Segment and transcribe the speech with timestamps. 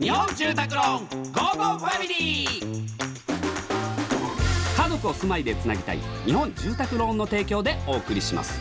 [0.00, 2.86] 日本住宅ローンゴーゴーファミリー。
[4.76, 8.58] 家族を住まいでつなぎたい日本住宅ローンの提供でお送りします。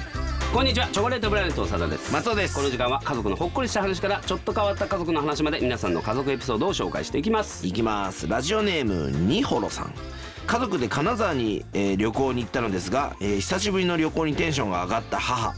[0.53, 2.13] こんにちはチョコレートプラネット長田です。
[2.13, 2.55] 松尾です。
[2.55, 7.66] この時間は家族のほっこりした話からちょっと変わった家族の話まで皆さんの家族エピソードを紹介していきます。
[7.66, 8.28] いきます。
[8.28, 9.94] ラジオネームにほろさん
[10.46, 15.54] 家族で金沢に、えー旅行に行ったのですが、えー久しぶりの旅行にテンションが上がった母。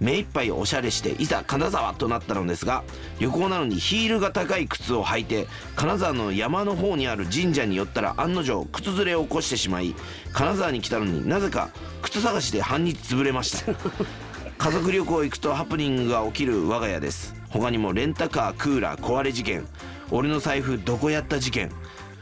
[0.00, 2.84] 目いっぱいおしゃれしていざ金沢となったのですが
[3.18, 9.96] 旅行なのにヒールが高い靴を履いて金沢の山の方にある神社に寄ったら案の定靴ずれを起こしてしまい
[10.32, 11.70] 金沢に来たのになぜか
[12.00, 13.74] 靴探しで半日潰れました。
[14.56, 17.34] 家族旅行行くとハプニングが起きる我が家です。
[17.48, 19.66] 他にもレンタカークーラー壊れ事件
[20.10, 21.70] 俺の財布どこやった事件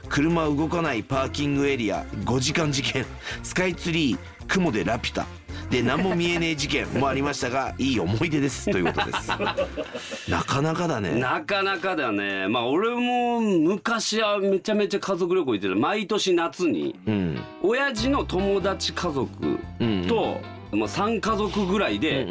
[0.09, 3.05] 車動かないパーキングエリア5時間事件。
[3.42, 5.27] スカイツリー雲でラピュタ。
[5.70, 8.70] で何も見えねえ事件もありましたが いい思い出です。
[8.70, 9.30] ということです。
[10.30, 11.19] なかなかだね。
[11.19, 12.46] なかなかだね。
[12.48, 15.74] まあ俺も昔はめちゃめちゃ家族旅行行ってた。
[15.74, 17.38] 毎年夏にうん。
[17.63, 20.04] 親父の友達家族うん。
[20.07, 20.41] と、
[20.77, 22.27] まあ、3家族ぐらいうんでう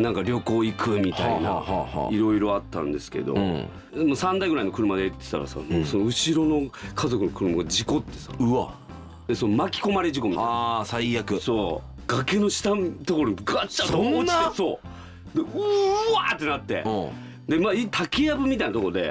[0.00, 0.04] ん。
[0.04, 1.62] なんか旅行行くみたいな
[2.10, 3.40] いろいろあったんですけど、うん。
[3.40, 8.74] もう3台ぐらいの車で行ってたらさ、もうその後ろの家族の車が事故ってさうわ。
[9.28, 10.50] でその巻き込まれ事故みたいな。
[10.50, 11.40] あー最悪。
[11.40, 12.00] そう。
[12.06, 14.56] 崖の下のところにガッチャとそん落ちなて。
[14.56, 14.80] そ
[15.34, 15.36] う。
[15.36, 15.58] でうー
[16.14, 16.82] わーってなって。
[16.84, 17.10] うん。
[17.46, 19.10] でまあ竹やぶみたいなところで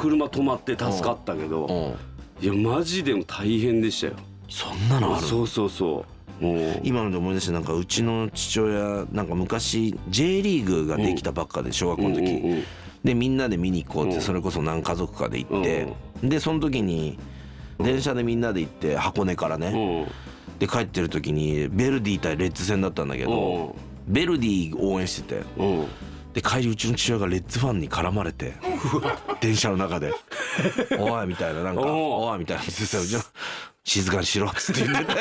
[0.00, 2.44] 車止まって助かったけどうん。
[2.44, 4.14] いやマジでも大変でしたよ。
[4.48, 6.23] そんなのあるそうそうそう
[6.82, 12.64] 今ので思い出してなんかうちの父親なんか昔 J リーグができたばっかで小学校の時、
[13.04, 14.14] でみんなで見に行こうっうん。
[14.14, 15.88] てそれこそ何家族かで行って、
[16.22, 17.18] でその時に
[17.78, 20.06] 電車でみんなで行って箱根からね、
[20.48, 20.58] うん。
[20.58, 25.42] で帰ってる時にベルディ対レッツ戦だったんだけど、ベルディ応援してて。
[26.34, 28.54] で帰りうちの父親がレッツファンに絡まれて
[29.40, 30.12] 電車の中で
[30.98, 33.20] 「おい」みたいななんか「おうおい」みたいなうちの
[33.86, 35.04] 静かにしろっつって言って。
[35.04, 35.12] て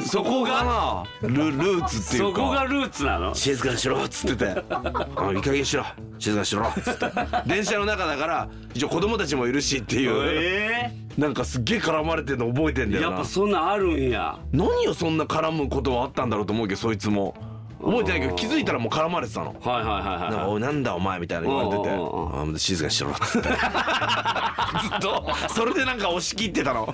[0.08, 2.40] そこがなルルーツっていそうか。
[2.40, 3.34] こがルーツなの？
[3.34, 5.84] 静かにしろっつってて「あいい加減にしろ。
[6.18, 7.06] 静かにしろ」っつって。
[7.46, 10.22] 電車の中だから一応子供たちもいるしっていう。
[10.26, 13.08] えなんかすっげえ絡まれてんの覚えてんだよな。
[13.08, 14.38] えやっぱそんなんあるんや。
[14.52, 17.34] 何よそんな絡むことはあったんだろうと思うけどそいつも
[17.82, 19.54] 覚えてないけど気づいたらもう絡まれてたの。
[19.60, 23.10] はいはいはいはいなんかおいなんだお前みたいな言われててうんうん静かにしろ。
[23.10, 26.92] っつってずっとそれでなんか押し切ってたの。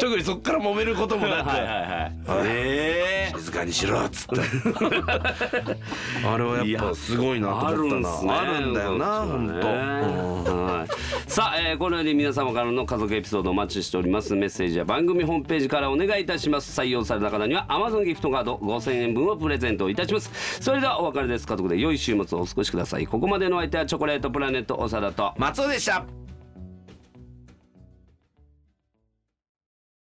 [0.00, 1.48] 特にそっから揉めることもなく。
[1.48, 4.40] はいはいはいえ静かにしろっつって。
[6.26, 8.40] あれはやっぱすごいなと思ったな。
[8.40, 10.66] あるんだよな本当、うん。
[10.66, 10.88] はい、
[11.30, 14.34] さあ、えーこのように皆様からの家族エピソードお待ちしております。
[14.34, 16.78] メッセージは番組ホームページからお願いいたします。
[16.80, 20.62] 採用された方には Amazon ギフトカード5000円分をプレゼントいたします。
[20.62, 21.46] それではお別れです。
[21.46, 23.06] 家族で良い週末をお過ごしください。
[23.06, 26.17] ここまでのお相手はチョコレートプラネット長田と松尾でした。